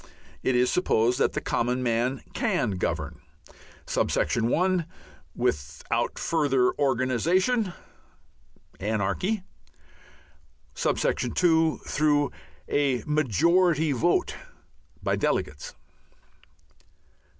[0.41, 3.21] It is supposed that the common man can govern:
[3.93, 4.85] (1)
[5.35, 7.73] without further organization
[8.79, 9.43] (Anarchy);
[10.73, 12.31] (2) through
[12.67, 14.33] a majority vote
[15.03, 15.75] by delegates.